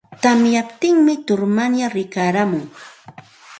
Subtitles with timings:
[0.23, 2.63] tamyamuptin tutur wayraa rikarimun.